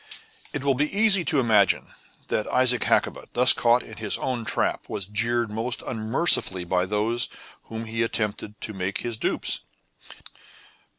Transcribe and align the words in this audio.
It 0.51 0.63
will 0.63 0.73
be 0.73 0.89
easily 0.91 1.23
imagined 1.39 1.85
that 2.29 2.47
Isaac 2.51 2.81
Hakkabut, 2.85 3.29
thus 3.33 3.53
caught 3.53 3.83
in 3.83 3.97
his 3.97 4.17
own 4.17 4.45
trap, 4.45 4.89
was 4.89 5.05
jeered 5.05 5.51
most 5.51 5.83
unmercifully 5.85 6.63
by 6.63 6.87
those 6.87 7.29
whom 7.65 7.85
he 7.85 8.01
had 8.01 8.07
attempted 8.09 8.59
to 8.61 8.73
make 8.73 9.01
his 9.01 9.15
dupes. 9.15 9.59